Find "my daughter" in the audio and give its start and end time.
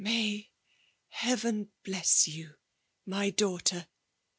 3.05-3.87